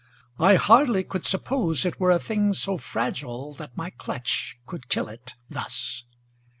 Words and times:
I 0.39 0.55
hardly 0.55 1.03
could 1.03 1.25
suppose 1.25 1.85
It 1.85 1.99
were 1.99 2.09
a 2.09 2.17
thing 2.17 2.55
so 2.55 2.79
fragile 2.79 3.53
that 3.53 3.77
my 3.77 3.91
clutch 3.91 4.57
Could 4.65 4.89
kill 4.89 5.07
it, 5.07 5.35
thus. 5.47 6.05